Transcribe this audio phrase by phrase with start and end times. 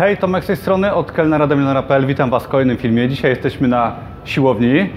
[0.00, 2.06] Hej, Tomek z tej strony, od kelnera do milionera.pl.
[2.06, 3.08] Witam Was w kolejnym filmie.
[3.08, 4.90] Dzisiaj jesteśmy na siłowni.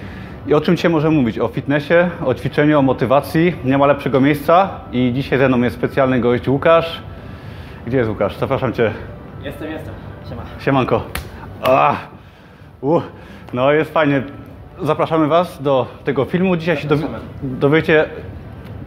[0.47, 1.39] I o czym dzisiaj możemy mówić?
[1.39, 1.93] O fitnessie,
[2.25, 3.55] o ćwiczeniu, o motywacji.
[3.65, 4.69] Nie ma lepszego miejsca.
[4.91, 7.01] I dzisiaj ze mną jest specjalny gość Łukasz.
[7.87, 8.37] Gdzie jest Łukasz?
[8.37, 8.91] Zapraszam Cię.
[9.43, 9.93] Jestem, jestem.
[10.29, 10.41] Siema.
[10.59, 11.03] Siemanko.
[11.61, 11.95] Ah,
[12.81, 13.03] uh,
[13.53, 14.23] no jest fajnie.
[14.81, 16.57] Zapraszamy Was do tego filmu.
[16.57, 17.19] Dzisiaj się Zapraszamy.
[17.43, 18.05] dowiecie,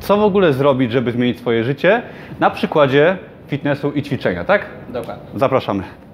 [0.00, 2.02] co w ogóle zrobić, żeby zmienić swoje życie
[2.40, 3.16] na przykładzie
[3.48, 4.66] fitnessu i ćwiczenia, tak?
[4.88, 5.24] Dokładnie.
[5.34, 6.05] Zapraszamy.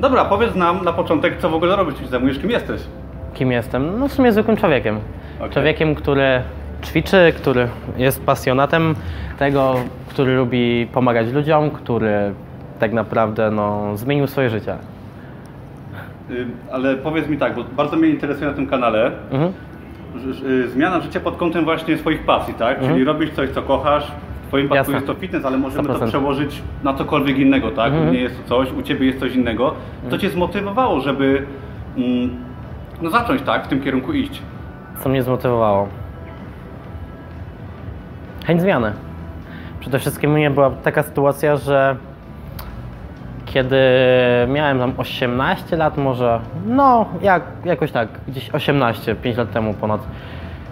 [0.00, 2.80] Dobra, powiedz nam na początek, co w ogóle robisz, czym się zajmujesz, kim jesteś?
[3.34, 3.98] Kim jestem?
[3.98, 4.98] No w sumie zwykłym człowiekiem.
[5.38, 5.50] Okej.
[5.50, 6.42] Człowiekiem, który
[6.84, 8.94] ćwiczy, który jest pasjonatem
[9.38, 9.74] tego,
[10.08, 12.34] który lubi pomagać ludziom, który
[12.78, 14.74] tak naprawdę no, zmienił swoje życie.
[16.30, 19.52] Y, Ale powiedz mi tak, bo bardzo mnie interesuje na tym kanale, Mhm.
[20.46, 22.80] y, zmiana życia pod kątem właśnie swoich pasji, tak?
[22.80, 24.12] Czyli robisz coś, co kochasz,
[24.50, 26.08] Twoim przypadku jest to fitness, ale możemy to 100%.
[26.08, 27.92] przełożyć na cokolwiek innego, tak?
[27.92, 29.74] U mnie jest to coś, u Ciebie jest coś innego.
[30.10, 31.46] Co Cię zmotywowało, żeby
[31.96, 32.30] mm,
[33.02, 34.42] no, zacząć tak, w tym kierunku iść?
[35.00, 35.88] Co mnie zmotywowało?
[38.44, 38.92] Chęć zmiany.
[39.80, 41.96] Przede wszystkim u mnie była taka sytuacja, że
[43.46, 43.80] kiedy
[44.48, 50.00] miałem tam 18 lat może, no jak, jakoś tak, gdzieś 18, 5 lat temu ponad,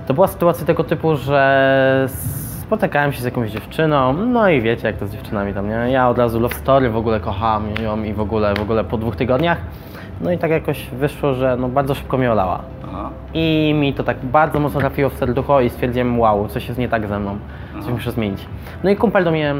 [0.06, 2.08] to była sytuacja tego typu, że
[2.68, 5.74] spotykałem się z jakąś dziewczyną, no i wiecie jak to z dziewczynami tam, nie?
[5.90, 8.98] Ja od razu love story w ogóle kocham ją i w ogóle, w ogóle po
[8.98, 9.58] dwóch tygodniach,
[10.20, 12.60] no i tak jakoś wyszło, że no bardzo szybko mnie olała.
[12.88, 13.10] Aha.
[13.34, 16.88] I mi to tak bardzo mocno trafiło w serducho i stwierdziłem, wow, coś jest nie
[16.88, 17.38] tak ze mną,
[17.72, 17.92] coś Aha.
[17.92, 18.46] muszę zmienić.
[18.84, 19.54] No i kumpel do mnie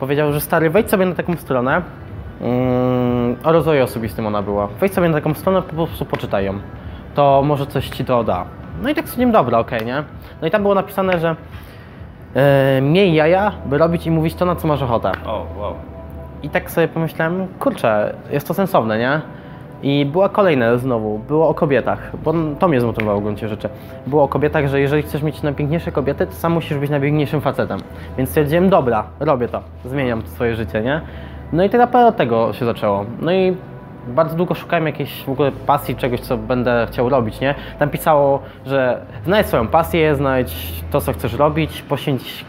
[0.00, 1.82] powiedział, że stary, wejdź sobie na taką stronę,
[2.40, 6.54] mm, o rozwoju osobistym ona była, wejdź sobie na taką stronę, po prostu poczytaj ją,
[7.14, 8.44] to może coś ci to da.
[8.82, 10.04] No i tak stwierdziłem, dobra, okej, nie?
[10.40, 11.36] No i tam było napisane, że
[12.34, 15.12] e, miej jaja, by robić i mówić to, na co masz ochotę.
[15.26, 15.74] O, wow.
[16.42, 19.20] I tak sobie pomyślałem, kurczę, jest to sensowne, nie?
[19.82, 23.68] I była kolejne znowu, było o kobietach, bo to mnie zmotywowało w gruncie rzeczy.
[24.06, 27.80] Było o kobietach, że jeżeli chcesz mieć najpiękniejsze kobiety, to sam musisz być najpiękniejszym facetem.
[28.16, 31.00] Więc stwierdziłem, dobra, robię to, zmieniam swoje życie, nie?
[31.52, 33.04] No i tak naprawdę od tego się zaczęło.
[33.20, 33.56] No i
[34.08, 37.54] bardzo długo szukałem jakiejś w ogóle pasji, czegoś, co będę chciał robić, nie?
[37.78, 42.44] Tam pisało, że znajdź swoją pasję, znajdź to, co chcesz robić, poświęć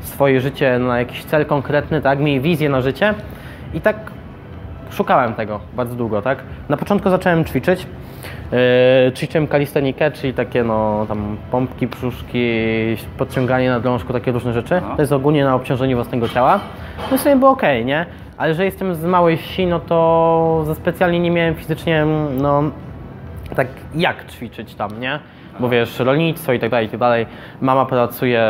[0.00, 2.18] swoje życie na jakiś cel konkretny, tak?
[2.18, 3.14] Miej wizję na życie.
[3.74, 4.11] I tak
[4.92, 6.38] szukałem tego bardzo długo, tak?
[6.68, 7.86] Na początku zacząłem ćwiczyć.
[9.06, 12.50] Yy, ćwiczyłem kalistenikę, czyli takie no tam pompki, brzuszki,
[13.18, 14.76] podciąganie na drążku, takie różne rzeczy.
[14.76, 14.92] Aha.
[14.96, 16.60] To jest ogólnie na obciążeniu własnego ciała.
[17.10, 18.06] No i sobie było ok, nie?
[18.38, 22.06] Ale że jestem z małej wsi, no to za specjalnie nie miałem fizycznie,
[22.40, 22.62] no
[23.56, 25.18] tak jak ćwiczyć tam, nie?
[25.60, 27.26] Bo wiesz, rolnictwo i tak dalej, i tak dalej.
[27.60, 28.44] Mama pracuje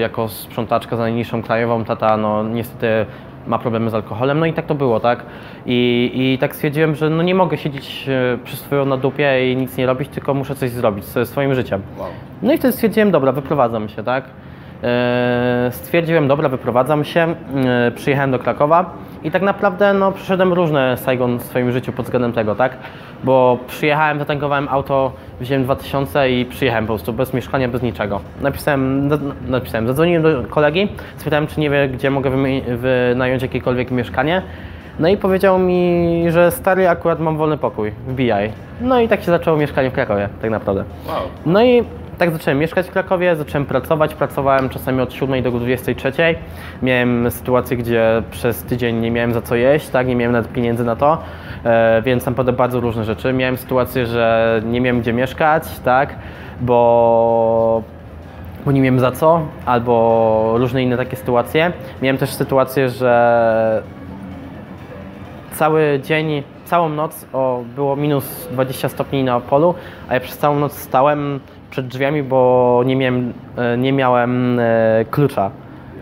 [0.00, 3.06] jako sprzątaczka za najniższą krajową, tata no niestety
[3.46, 5.22] ma problemy z alkoholem, no i tak to było, tak?
[5.66, 9.56] I, i tak stwierdziłem, że no nie mogę siedzieć e, przy swoją na dupie i
[9.56, 11.82] nic nie robić, tylko muszę coś zrobić ze swoim życiem.
[12.42, 14.24] No i wtedy stwierdziłem, dobra, wyprowadzam się, tak?
[14.82, 17.20] E, Stwierdziłem, dobra, wyprowadzam się,
[17.66, 18.90] e, przyjechałem do Krakowa
[19.24, 22.76] i tak naprawdę no, przeszedłem różne Saigon w swoim życiu pod względem tego, tak?
[23.24, 28.20] Bo przyjechałem, zatankowałem auto, wziąłem 2000 i przyjechałem po prostu bez mieszkania, bez niczego.
[28.40, 32.30] Napisałem, na- napisałem zadzwoniłem do kolegi, spytałem, czy nie wie, gdzie mogę
[32.76, 34.42] wynająć jakiekolwiek mieszkanie.
[34.98, 38.52] No i powiedział mi, że stary, akurat mam wolny pokój, wbijaj.
[38.80, 40.84] No i tak się zaczęło mieszkanie w Krakowie, tak naprawdę.
[41.08, 41.16] Wow.
[41.46, 41.84] No i
[42.18, 44.14] tak zacząłem mieszkać w Krakowie, zacząłem pracować.
[44.14, 46.12] Pracowałem czasami od 7 do 23.
[46.82, 50.84] Miałem sytuację, gdzie przez tydzień nie miałem za co jeść, tak, nie miałem nawet pieniędzy
[50.84, 51.18] na to,
[51.64, 53.32] e, więc naprawdę bardzo różne rzeczy.
[53.32, 56.14] Miałem sytuację, że nie miałem gdzie mieszkać, tak,
[56.60, 57.82] bo
[58.64, 61.72] bo nie miałem za co, albo różne inne takie sytuacje.
[62.02, 63.82] Miałem też sytuację, że
[65.52, 69.74] cały dzień, całą noc o, było minus 20 stopni na polu,
[70.08, 71.40] a ja przez całą noc stałem
[71.70, 75.50] przed drzwiami, bo nie miałem, e, nie miałem e, klucza,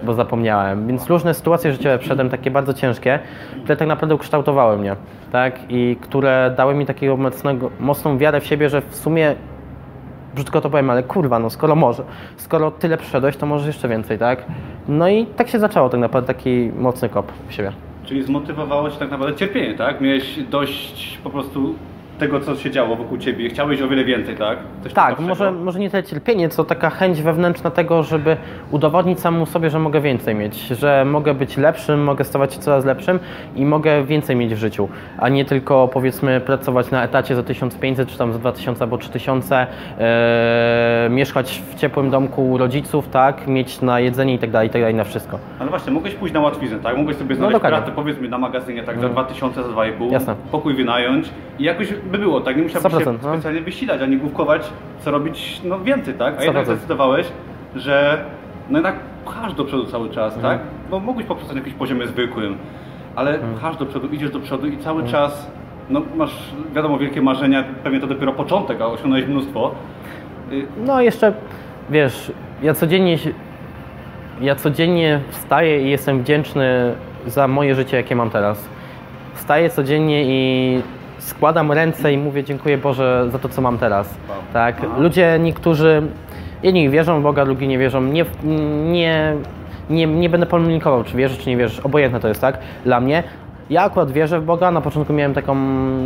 [0.02, 0.87] bo zapomniałem.
[0.87, 3.19] Więc różne sytuacje życiowe przedem, takie bardzo ciężkie,
[3.62, 4.96] które tak naprawdę ukształtowały mnie,
[5.32, 5.58] tak?
[5.69, 9.34] I które dały mi takiego mocnego, mocną wiarę w siebie, że w sumie
[10.34, 12.02] brzydko to powiem, ale kurwa, no skoro może,
[12.37, 14.44] skoro tyle przeszedłeś, to możesz jeszcze więcej, tak?
[14.88, 17.72] No i tak się zaczęło tak naprawdę taki mocny kop w siebie.
[18.05, 20.00] Czyli zmotywowało Cię tak naprawdę cierpienie, tak?
[20.00, 21.75] Miałeś dość po prostu
[22.19, 23.49] tego, co się działo wokół ciebie.
[23.49, 24.58] Chciałeś o wiele więcej, tak?
[24.82, 28.37] Coś Tak, może, może nie tyle cierpienie, co taka chęć wewnętrzna tego, żeby
[28.70, 32.84] udowodnić samemu sobie, że mogę więcej mieć, że mogę być lepszym, mogę stawać się coraz
[32.84, 33.19] lepszym
[33.56, 34.88] i mogę więcej mieć w życiu,
[35.19, 39.66] a nie tylko powiedzmy pracować na etacie za 1500 czy tam za 2000 albo 3000,
[39.99, 44.70] e, mieszkać w ciepłym domku u rodziców, tak, mieć na jedzenie i tak dalej, i
[44.70, 45.38] tak dalej, na wszystko.
[45.58, 46.96] Ale właśnie, mogłeś pójść na łatwiznę, tak?
[46.96, 47.78] Mogłeś sobie znaleźć dokładnie.
[47.78, 50.34] pracę, powiedzmy, na magazynie, tak, za 2000, za 2,5, Jasne.
[50.52, 52.56] pokój wynająć i jakoś by było, tak?
[52.56, 53.32] Nie musiałbyś 100%, się no.
[53.34, 54.62] specjalnie wysilać, ani główkować,
[55.00, 56.34] co robić, no więcej, tak?
[56.40, 56.66] A jednak 100%.
[56.66, 57.26] zdecydowałeś,
[57.76, 58.24] że
[58.70, 60.58] no jednak pchasz do przodu cały czas, Mhm.
[60.58, 60.66] tak?
[60.90, 62.56] Bo mogłeś poprzestać na jakimś poziomie zwykłym,
[63.16, 63.54] ale Mhm.
[63.54, 65.50] pchasz do przodu, idziesz do przodu i cały czas,
[65.90, 69.74] no masz, wiadomo, wielkie marzenia, pewnie to dopiero początek, a osiągnąłeś mnóstwo.
[70.52, 71.32] Y, No jeszcze,
[71.90, 73.18] wiesz, ja codziennie,
[74.40, 76.94] ja codziennie wstaję i jestem wdzięczny
[77.26, 78.68] za moje życie, jakie mam teraz.
[79.34, 80.82] Wstaję codziennie i
[81.19, 84.14] składam ręce i mówię dziękuję Boże za to, co mam teraz.
[84.52, 86.02] Tak, ludzie, niektórzy,
[86.62, 88.02] jedni wierzą w Boga, drugi nie wierzą.
[88.02, 88.25] Nie,
[88.93, 89.37] nie,
[89.90, 91.81] nie, nie będę polemikował, czy wierzysz, czy nie wierzysz.
[91.81, 93.22] Obojętne to jest, tak, dla mnie.
[93.70, 94.70] Ja akurat wierzę w Boga.
[94.70, 95.55] Na początku miałem taką,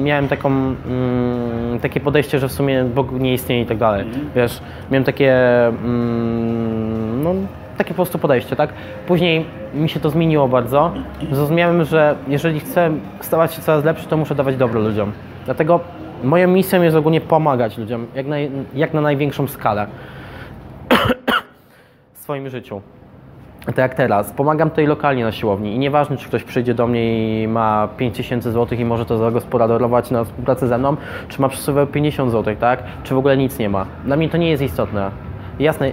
[0.02, 4.04] miałem taką, mm, takie podejście, że w sumie Bóg nie istnieje i tak dalej.
[4.36, 4.60] Wiesz,
[4.90, 5.34] miałem takie,
[5.66, 7.34] mm, no,
[7.78, 8.70] takie po prostu podejście, tak?
[9.06, 10.92] Później mi się to zmieniło bardzo.
[11.32, 12.90] Zrozumiałem, że jeżeli chcę
[13.20, 15.12] stawać się coraz lepszy, to muszę dawać dobro ludziom.
[15.44, 15.80] Dlatego
[16.24, 18.26] moją misją jest ogólnie pomagać ludziom, jak,
[18.74, 19.86] jak na największą skalę
[22.14, 22.82] w swoim życiu.
[23.66, 24.32] Tak jak teraz.
[24.32, 28.52] Pomagam tutaj lokalnie na siłowni i nieważne, czy ktoś przyjdzie do mnie i ma 5000
[28.52, 30.96] zł i może to zagospodarować na współpracę ze mną,
[31.28, 32.82] czy ma przy sobie 50 zł, tak?
[33.02, 33.86] Czy w ogóle nic nie ma.
[34.04, 35.10] Dla mnie to nie jest istotne.
[35.58, 35.92] Jasne,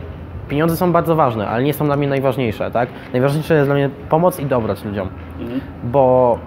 [0.50, 2.90] pieniądze są bardzo ważne, ale nie są dla mnie najważniejsze, tak?
[3.14, 5.10] Najważniejsze jest dla mnie pomoc i dobrać ludziom,
[5.84, 6.38] bo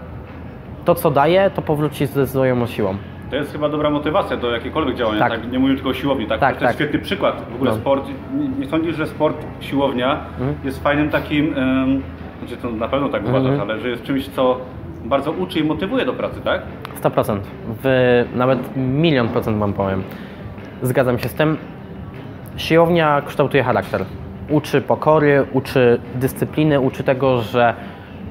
[0.84, 2.96] to, co daję, to powróci ze swoją siłą.
[3.30, 5.32] To jest chyba dobra motywacja do jakiegokolwiek działania, tak.
[5.40, 5.52] Tak.
[5.52, 6.40] Nie mówię tylko o siłowni, tak?
[6.40, 6.86] Tak, to jest tak.
[6.86, 7.42] świetny przykład.
[7.50, 7.76] W ogóle No.
[7.76, 10.20] sport, nie, nie sądzisz, że sport, siłownia
[10.64, 12.02] jest fajnym takim, um,
[12.38, 14.58] znaczy to na pewno tak uważasz, ale że jest czymś, co
[15.04, 16.62] bardzo uczy i motywuje do pracy, tak?
[17.02, 17.38] 100%.
[17.82, 20.02] W, nawet milion procent wam powiem.
[20.82, 21.56] Zgadzam się z tym.
[22.58, 24.04] Siłownia kształtuje charakter.
[24.50, 27.74] Uczy pokory, uczy dyscypliny, uczy tego, że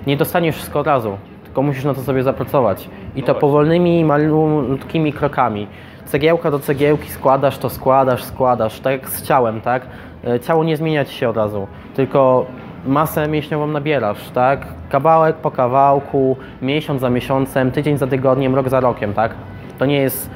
[0.07, 2.89] nie dostaniesz wszystko od razu, tylko musisz na to sobie zapracować.
[3.15, 3.41] I to właśnie.
[3.41, 5.67] powolnymi, malutkimi krokami.
[6.05, 9.87] Cegiełka do cegiełki składasz, to składasz, składasz, tak jak z ciałem, tak?
[10.27, 12.45] E, Ciało nie zmienia ci się od razu, tylko
[12.85, 14.67] masę mięśniową nabierasz, tak?
[14.89, 19.31] Kawałek po kawałku, miesiąc za miesiącem, tydzień za tygodniem, rok za rokiem, tak?
[19.79, 20.29] To nie jest...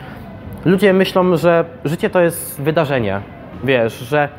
[0.65, 3.21] Ludzie myślą, że życie to jest wydarzenie,
[3.63, 4.29] wiesz, że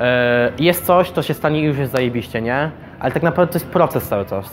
[0.00, 2.70] e, jest coś, to się stanie i już jest zajebiście, nie?
[3.00, 4.50] Ale tak naprawdę to jest proces cały czas.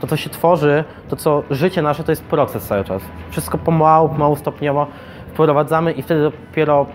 [0.00, 3.02] To, co się tworzy, to, co życie nasze, to jest proces cały czas.
[3.30, 4.86] Wszystko pomału, pomału, stopniowo
[5.32, 6.86] wprowadzamy i wtedy dopiero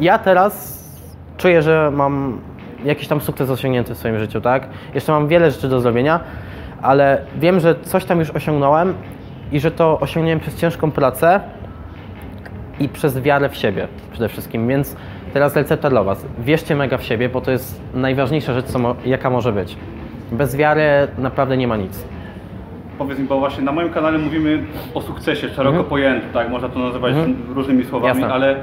[0.00, 0.78] ja teraz
[1.36, 2.40] czuję, że mam
[2.84, 4.68] jakiś tam sukces osiągnięty w swoim życiu, tak?
[4.94, 6.20] Jeszcze mam wiele rzeczy do zrobienia,
[6.82, 8.94] ale wiem, że coś tam już osiągnąłem
[9.52, 11.40] i że to osiągnąłem przez ciężką pracę
[12.80, 14.96] i przez wiarę w siebie przede wszystkim, więc
[15.32, 16.26] teraz recepta dla Was.
[16.38, 19.76] Wierzcie mega w siebie, bo to jest najważniejsza rzecz, co mo- jaka może być.
[20.32, 20.82] Bez wiary
[21.18, 22.04] naprawdę nie ma nic.
[22.98, 24.58] Powiedz mi, bo właśnie na moim kanale mówimy
[24.94, 26.50] o sukcesie szeroko pojętym, tak?
[26.50, 27.14] Można to nazywać
[27.54, 28.30] różnymi słowami, Mhm.
[28.30, 28.34] Jasne.
[28.34, 28.56] ale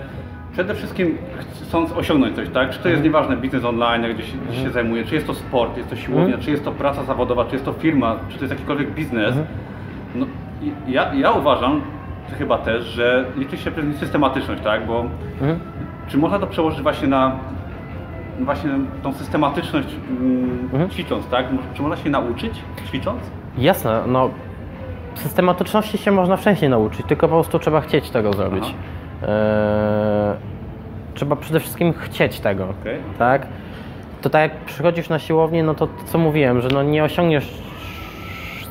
[0.54, 1.18] przede wszystkim
[1.62, 2.70] chcąc osiągnąć coś, tak?
[2.70, 3.04] Czy to jest Mhm.
[3.04, 6.26] nieważne, biznes online, gdzie się, gdzie się zajmuje, czy jest to sport, jest to siłownia,
[6.26, 6.44] Mhm.
[6.44, 9.28] czy jest to praca zawodowa, czy jest to firma, czy to jest jakikolwiek biznes.
[9.30, 9.46] Mhm.
[10.16, 10.26] No,
[10.88, 11.82] ja, ja uważam,
[12.30, 14.86] ty chyba też, że liczy się wszystkim systematyczność, tak?
[14.88, 15.06] Bo
[15.42, 15.60] Mhm.
[16.08, 17.32] czy można to przełożyć właśnie na
[18.40, 18.70] właśnie
[19.04, 19.88] tą systematyczność
[20.20, 20.90] mm, Mhm.
[20.90, 21.46] ćwicząc, tak?
[21.74, 22.54] Czy można się nauczyć
[22.88, 23.20] ćwicząc?
[23.58, 24.30] Jasne, no
[25.16, 28.64] systematyczności się można wcześniej nauczyć, tylko po prostu trzeba chcieć tego zrobić.
[28.66, 29.28] Eee,
[31.14, 33.00] trzeba przede wszystkim chcieć tego, Okej.
[33.20, 33.48] tak?
[34.22, 37.54] To tak jak przychodzisz na siłownię, no to co mówiłem, że no nie osiągniesz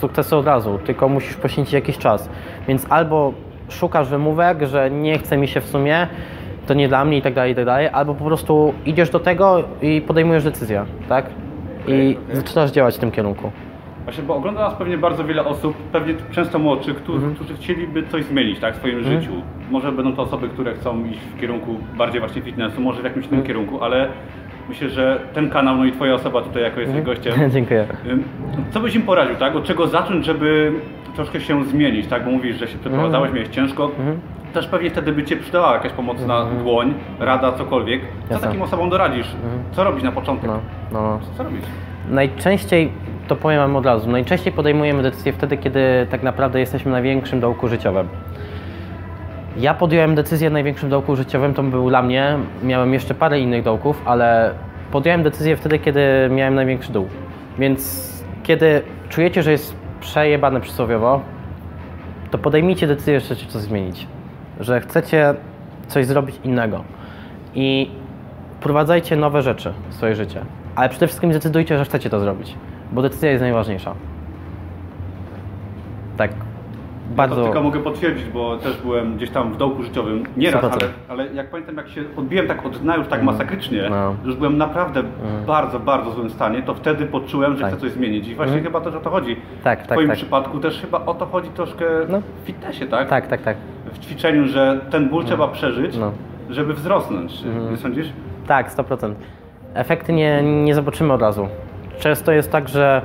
[0.01, 2.29] sukcesu od razu, tylko musisz poświęcić jakiś czas.
[2.69, 3.33] Więc albo
[3.69, 6.07] szukasz wymówek, że nie chce mi się w sumie,
[6.67, 9.21] to nie dla mnie i tak dalej, i tak dalej, albo po prostu idziesz do
[9.21, 11.27] tego i podejmujesz decyzję, tak?
[11.27, 12.37] I Okej, okej.
[12.37, 13.51] zaczynasz działać w tym kierunku.
[14.05, 17.35] Właśnie, bo ogląda nas pewnie bardzo wiele osób, pewnie często młodszych, którzy, Mhm.
[17.35, 19.31] którzy chcieliby coś zmienić tak, w swoim życiu.
[19.71, 23.27] Może będą to osoby, które chcą iść w kierunku bardziej właśnie fitnessu, może w jakimś
[23.27, 23.47] innym Mhm.
[23.47, 24.09] kierunku, ale
[24.69, 27.17] myślę, że ten kanał, no i Twoja osoba tutaj jako jesteś Mhm.
[27.17, 27.87] gościem, Dziękuję.
[28.71, 29.57] co byś im poradził, tak?
[29.57, 30.73] Od czego zacząć, żeby
[31.17, 32.25] troszkę się zmienić, tak?
[32.25, 33.35] Bo mówisz, że się przeprowadzałeś, Mhm.
[33.35, 33.91] miałeś ciężko.
[34.55, 38.01] Też pewnie wtedy by Cię przydała jakaś pomocna dłoń, rada, cokolwiek.
[38.01, 38.31] Co Mhm.
[38.31, 38.47] Jasne.
[38.49, 39.27] takim osobom doradzisz?
[39.73, 40.47] Co robić na początek?
[40.51, 40.61] No,
[40.93, 41.19] no, no.
[41.37, 41.63] Co robić?
[42.11, 42.93] Najczęściej,
[43.29, 47.41] to powiem Wam od razu, najczęściej podejmujemy decyzje wtedy, kiedy tak naprawdę jesteśmy na większym
[47.41, 48.09] dołku życiowym.
[49.57, 52.39] Ja podjąłem decyzję największym dołku życiowym, to był dla mnie.
[52.63, 54.55] Miałem jeszcze parę innych dołków, ale
[54.93, 57.09] podjąłem decyzję wtedy, kiedy miałem największy dół.
[57.59, 61.21] Więc kiedy czujecie, że jest przejebane przysłowiowo,
[62.31, 64.07] to podejmijcie decyzję, że chcecie coś zmienić.
[64.61, 65.35] Że chcecie
[65.89, 66.85] coś zrobić innego.
[67.55, 67.91] I
[68.61, 70.41] wprowadzajcie nowe rzeczy w swoje życie.
[70.75, 72.55] Ale przede wszystkim zdecydujcie, że chcecie to zrobić.
[72.93, 73.95] Bo decyzja jest najważniejsza.
[76.17, 76.31] Tak.
[77.11, 77.37] Bardzo.
[77.37, 80.25] To tylko mogę potwierdzić, bo też byłem gdzieś tam w dołku życiowym.
[80.37, 80.69] Nie raz, 100%.
[80.73, 84.15] ale, ale jak pamiętam, jak się odbiłem tak od dna już tak masakrycznie, No.
[84.25, 87.71] już byłem naprawdę w bardzo, bardzo złym stanie, to wtedy poczułem, że Tak.
[87.73, 88.29] chcę coś zmienić.
[88.29, 89.37] I właśnie chyba też o to chodzi.
[89.65, 90.17] Tak, w tak, Twoim tak.
[90.17, 92.21] przypadku też chyba o to chodzi troszkę No.
[92.21, 93.09] w fitnessie, tak?
[93.09, 93.57] Tak, tak, tak.
[93.93, 96.13] W ćwiczeniu, że ten ból trzeba przeżyć, No.
[96.51, 97.33] żeby wzrosnąć.
[97.71, 98.07] Nie sądzisz?
[98.47, 99.15] Tak, 100%.
[99.75, 101.49] Efekty nie, nie zobaczymy od razu.
[101.99, 103.03] Często jest tak, że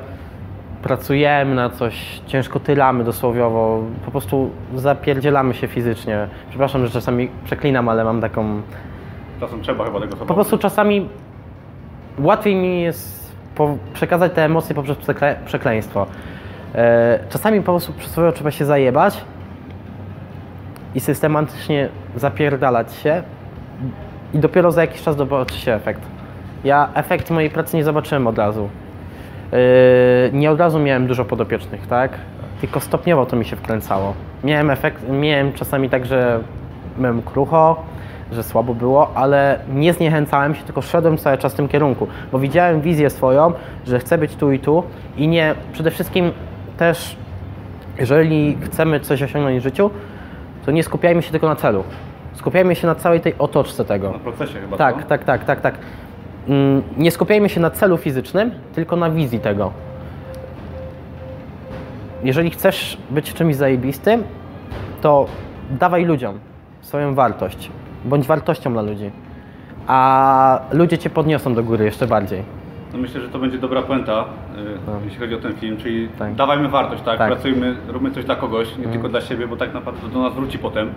[0.82, 6.28] pracujemy na coś, ciężko tylamy dosłowiowo, po prostu zapierdzielamy się fizycznie.
[6.50, 8.62] Przepraszam, że czasami przeklinam, ale mam taką...
[9.40, 10.26] Czasem trzeba chyba tego sobie.
[10.26, 11.10] Po prostu czasami
[12.20, 13.36] łatwiej mi jest
[13.94, 16.06] przekazać te emocje poprzez przekle, przekleństwo.
[16.76, 19.22] E, czasami po prostu przysłowiowo trzeba się zajebać
[20.96, 23.24] i systematycznie zapierdalać się
[24.34, 26.02] i dopiero za jakiś czas zobaczy się efekt.
[26.64, 28.70] Ja efekt mojej pracy nie zobaczyłem od razu.
[29.52, 29.60] Yy,
[30.34, 32.12] nie od razu miałem dużo podopiecznych, tak?
[32.62, 34.14] Tylko stopniowo to mi się wkręcało.
[34.44, 36.40] Miałem efekt, miałem czasami tak, że
[36.98, 37.84] miałem krucho,
[38.32, 42.40] że słabo było, ale nie zniechęcałem się, tylko szedłem cały czas w tym kierunku, bo
[42.40, 43.54] widziałem wizję swoją,
[43.88, 44.84] że chcę być tu i tu
[45.18, 46.32] i nie, przede wszystkim
[46.78, 47.16] też,
[48.00, 49.90] jeżeli chcemy coś osiągnąć w życiu,
[50.66, 51.84] to nie skupiajmy się tylko na celu.
[52.34, 54.12] Skupiajmy się na całej tej otoczce tego.
[54.12, 54.78] Na procesie chyba.
[54.78, 55.10] Tak, co?
[55.10, 55.76] tak, tak, tak, tak.
[56.48, 59.72] Mm, Nie skupiajmy się na celu fizycznym, tylko na wizji tego.
[62.24, 64.24] Jeżeli chcesz być czymś zajebistym,
[65.02, 65.26] to
[65.72, 66.40] dawaj ludziom
[66.82, 67.72] swoją wartość.
[68.06, 69.12] Bądź wartością dla ludzi.
[69.88, 72.44] A ludzie cię podniosą do góry jeszcze bardziej.
[72.94, 74.26] No myślę, że to będzie dobra puenta,
[75.02, 76.36] y, jeśli chodzi o ten film, czyli Tak.
[76.36, 77.18] dawajmy wartość, tak?
[77.18, 77.32] Tak.
[77.32, 80.34] Pracujmy, róbmy coś dla kogoś, nie tylko dla siebie, bo tak naprawdę to do nas
[80.34, 80.90] wróci potem.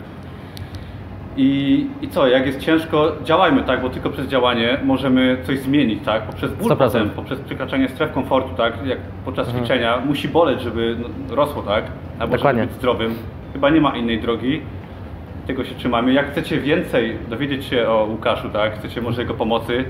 [1.37, 3.83] I, I co, jak jest ciężko, działajmy, tak?
[3.83, 6.23] Bo tylko przez działanie możemy coś zmienić, tak?
[6.23, 6.77] Poprzez ból 100%.
[6.77, 8.87] potem, poprzez przekraczanie stref komfortu, tak?
[8.87, 11.85] Jak podczas ćwiczenia musi boleć, żeby no, rosło, tak?
[12.19, 12.63] Albo Dokładnie.
[12.63, 13.15] żeby być zdrowym.
[13.53, 14.63] Chyba nie ma innej drogi.
[15.47, 16.13] Tego się trzymamy.
[16.13, 18.79] Jak chcecie więcej dowiedzieć się o Łukaszu, tak?
[18.79, 19.85] Chcecie może jego pomocy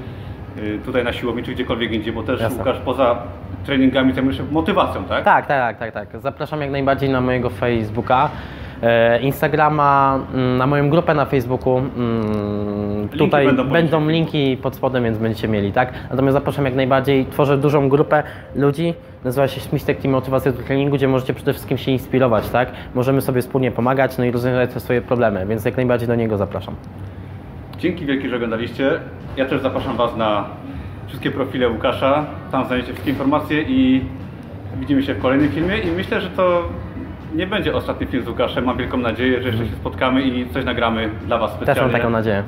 [0.59, 2.59] y, tutaj na siłowni czy gdziekolwiek indziej, bo też Jasne.
[2.59, 3.23] Łukasz poza
[3.65, 5.25] treningami zajmuje się motywacją, tak?
[5.25, 6.09] Tak, tak, tak, tak.
[6.21, 8.31] Zapraszam jak najbardziej na mojego Facebooka,
[9.23, 11.79] Instagrama, mm, na moją grupę na Facebooku.
[11.79, 15.93] mm, Tutaj będą będą, linki pod spodem, więc będziecie mieli, tak?
[16.11, 17.27] Natomiast zapraszam jak najbardziej.
[17.27, 18.23] Tworzę dużą grupę
[18.57, 22.73] ludzi, nazywa się Śmistek Team Motywacja do treningu, gdzie możecie przede wszystkim się inspirować, tak?
[22.95, 26.37] Możemy sobie wspólnie pomagać, no i rozwiązać te swoje problemy, więc jak najbardziej do niego
[26.37, 26.75] zapraszam.
[27.79, 28.91] Dzięki wielkie, że oglądaliście.
[29.37, 30.45] Ja też zapraszam Was na
[31.07, 32.25] wszystkie profile Łukasza.
[32.53, 34.05] Tam znajdziecie wszystkie informacje i
[34.81, 35.79] widzimy się w kolejnym filmie.
[35.79, 36.63] I myślę, że to
[37.35, 38.65] nie będzie ostatni film z Łukaszem.
[38.65, 41.93] Mam wielką nadzieję, że jeszcze się spotkamy i coś nagramy dla Was Też mam specjalnie.
[41.93, 42.43] taką nadzieję.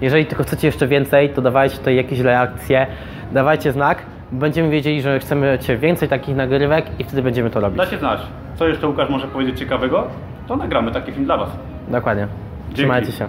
[0.00, 2.86] Jeżeli tylko chcecie jeszcze więcej, to dawajcie tutaj jakieś reakcje,
[3.32, 4.02] dawajcie znak.
[4.32, 7.78] Będziemy wiedzieli, że chcemy Cię więcej takich nagrywek i wtedy będziemy to robić.
[7.78, 8.20] Dajcie znać,
[8.54, 10.06] co jeszcze Łukasz może powiedzieć ciekawego,
[10.48, 11.50] to nagramy taki film dla Was.
[11.88, 12.26] Dokładnie.
[12.74, 13.28] Trzymajcie się.